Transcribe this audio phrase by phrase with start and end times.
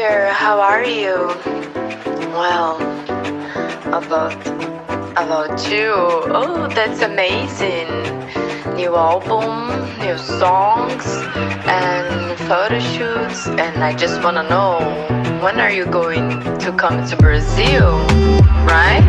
[0.00, 1.28] dear, how are you?
[2.32, 2.80] Well,
[3.92, 4.40] about
[5.24, 5.92] about you.
[6.40, 7.90] Oh, that's amazing.
[8.80, 9.52] New album,
[10.00, 11.04] new songs,
[11.68, 13.46] and photo shoots.
[13.64, 14.72] And I just wanna know
[15.42, 16.30] when are you going
[16.64, 18.00] to come to Brazil?
[18.64, 19.04] Right?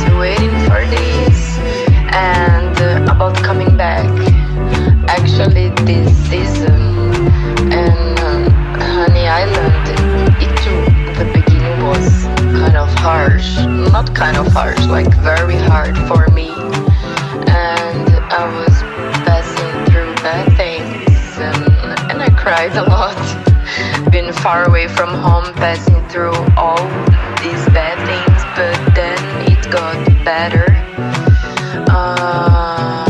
[0.00, 1.38] Still waiting for this.
[2.12, 4.04] And uh, about coming back.
[5.08, 6.98] Actually, this season
[7.72, 9.77] and um, Honey Island,
[12.88, 13.56] of harsh.
[13.92, 16.50] Not kind of harsh, like very hard for me.
[17.48, 18.08] And
[18.40, 18.74] I was
[19.26, 21.62] passing through bad things and,
[22.10, 23.18] and I cried a lot.
[24.12, 26.82] Being far away from home, passing through all
[27.44, 29.20] these bad things, but then
[29.52, 30.66] it got better.
[31.90, 33.04] Uh,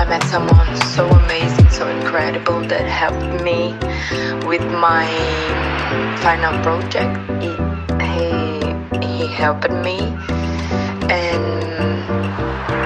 [0.00, 3.74] I met someone so amazing, so incredible that helped me
[4.46, 5.06] with my
[6.22, 7.18] final project.
[7.42, 7.61] He
[9.42, 9.98] helped me,
[11.10, 11.46] and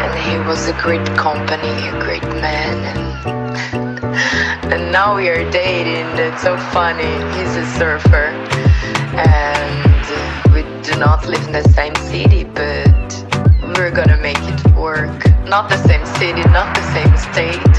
[0.02, 2.76] and he was a great company, a great man,
[3.74, 6.08] and and now we are dating.
[6.16, 7.12] That's so funny.
[7.36, 8.28] He's a surfer,
[9.18, 10.04] and
[10.54, 13.06] we do not live in the same city, but
[13.76, 15.18] we're gonna make it work.
[15.44, 17.76] Not the same city, not the same state,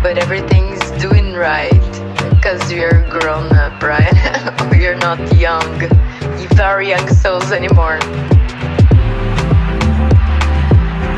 [0.00, 1.92] but everything's doing right.
[2.40, 4.14] Cause you're grown up, right?
[4.80, 5.72] you're not young,
[6.54, 7.98] very young souls anymore.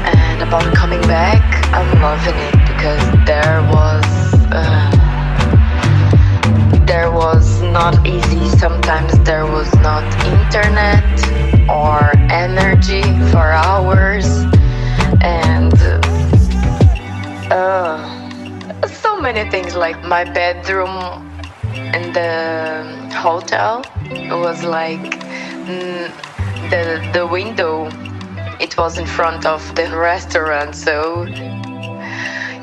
[0.07, 4.05] And about coming back, I'm loving it because there was.
[4.53, 4.91] Uh,
[6.87, 8.49] there was not easy.
[8.59, 11.03] Sometimes there was not internet
[11.69, 14.27] or energy for hours,
[15.21, 15.75] and
[17.51, 19.75] uh, so many things.
[19.75, 21.25] Like my bedroom
[21.75, 23.83] in the hotel
[24.31, 25.24] was like
[25.67, 27.89] the the window.
[28.61, 31.27] It was in front of the restaurant, so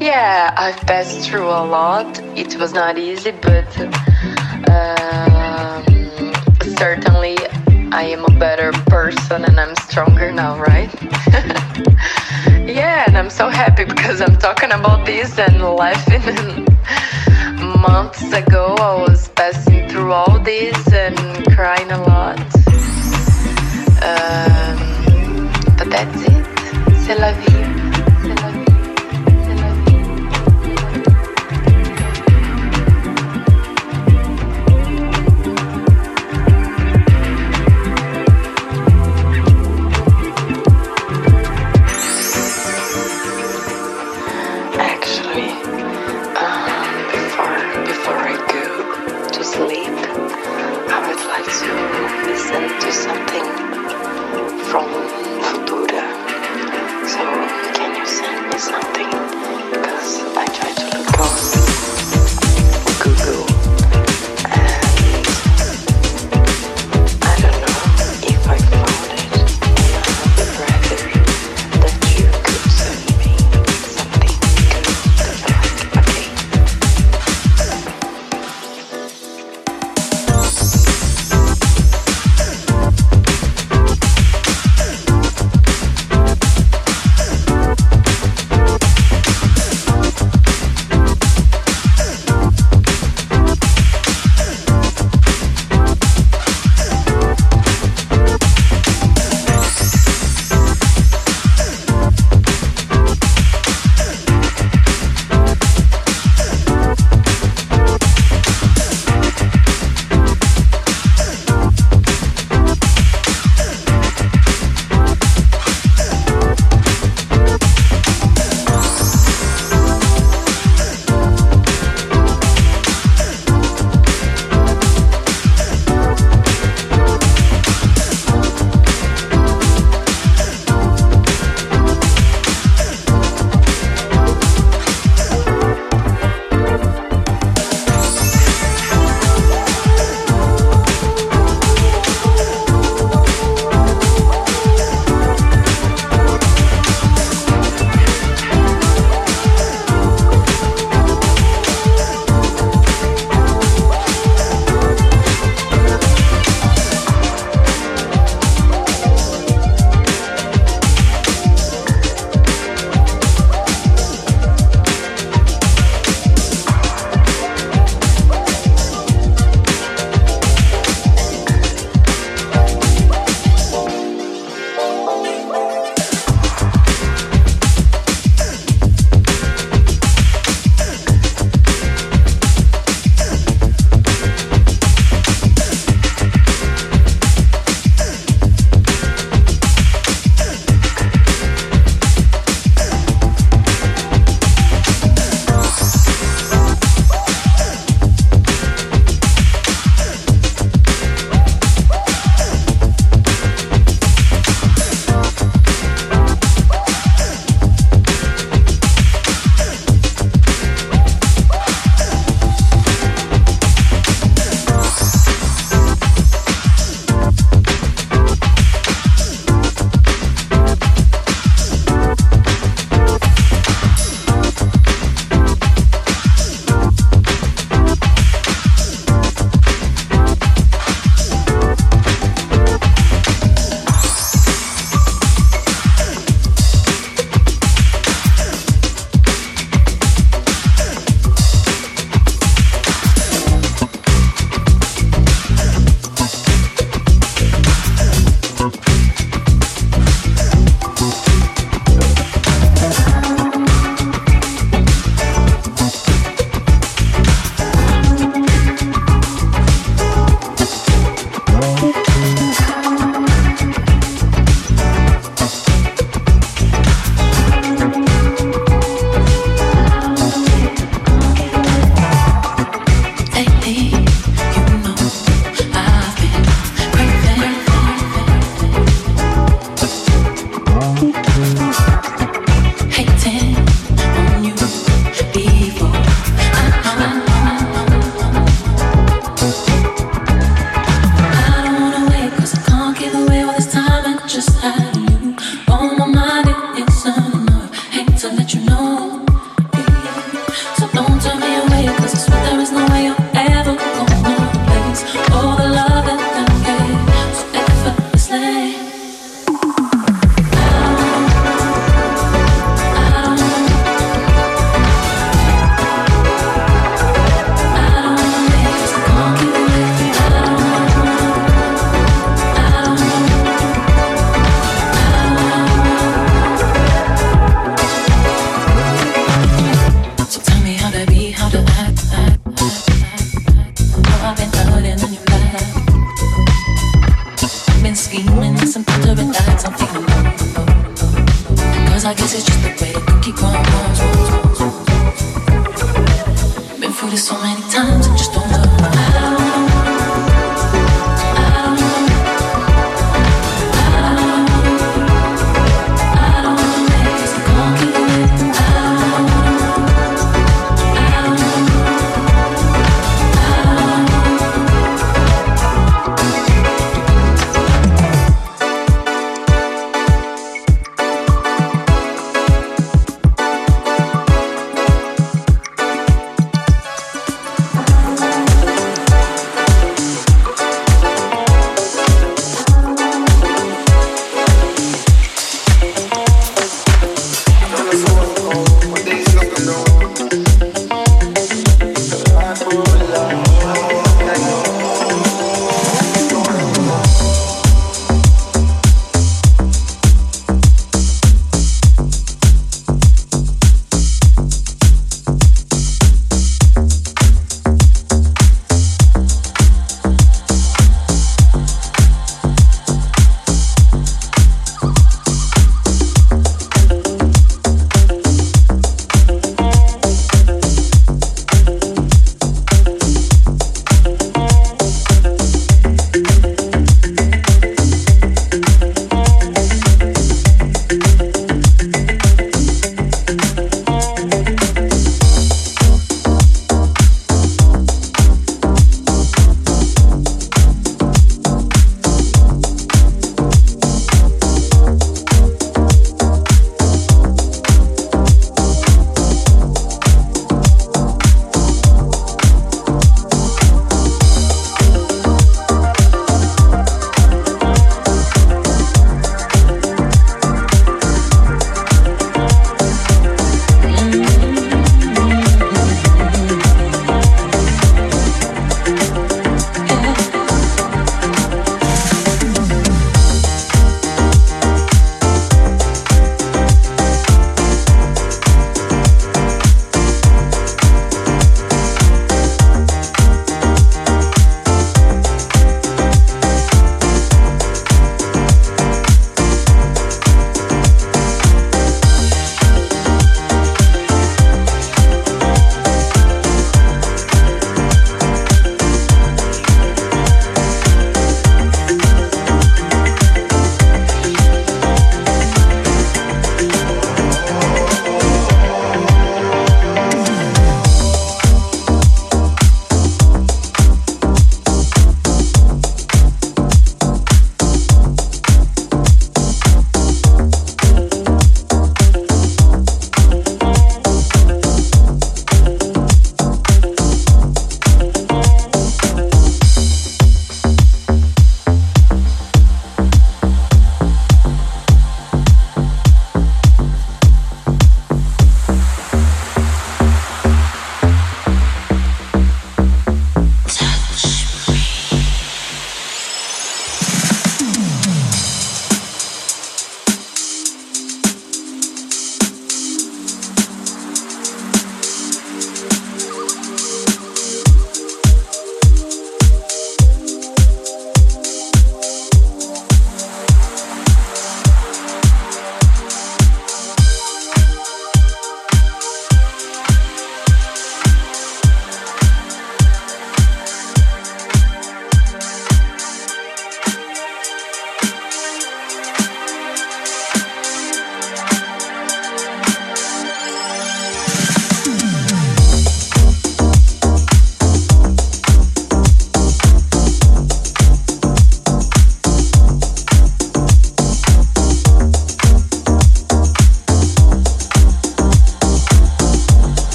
[0.00, 2.20] yeah, I've passed through a lot.
[2.36, 3.68] It was not easy, but
[4.70, 5.84] um,
[6.76, 7.36] certainly
[7.90, 10.92] I am a better person and I'm stronger now, right?
[12.68, 16.66] yeah, and I'm so happy because I'm talking about this and laughing.
[17.80, 21.16] Months ago, I was passing through all this and
[21.56, 22.67] crying a lot.
[25.76, 26.46] But that's it.
[27.04, 27.77] C'est la vie.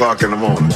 [0.00, 0.69] O'clock in the morning.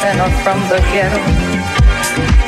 [0.00, 2.47] sinner from the ghetto.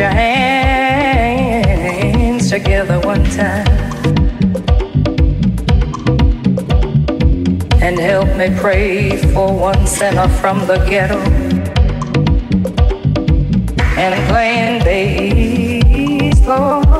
[0.00, 1.60] your hands
[2.48, 3.66] together one time
[7.82, 11.20] and help me pray for one sinner from the ghetto
[13.98, 16.99] and playing days, Lord.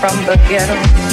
[0.00, 1.07] From the ghetto